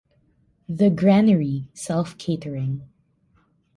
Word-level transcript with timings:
The 0.67 0.89
Granary- 0.89 1.69
self-catering. 1.75 2.89